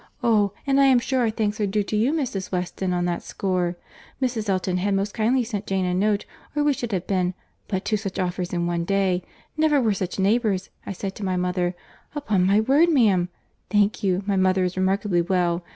[0.23, 0.51] —Oh!
[0.65, 2.51] and I am sure our thanks are due to you, Mrs.
[2.51, 3.77] Weston, on that score.
[4.19, 4.49] Mrs.
[4.49, 8.17] Elton had most kindly sent Jane a note, or we should have been.—But two such
[8.17, 10.71] offers in one day!—Never were such neighbours.
[10.87, 11.75] I said to my mother,
[12.15, 13.29] 'Upon my word, ma'am—.'
[13.69, 15.63] Thank you, my mother is remarkably well.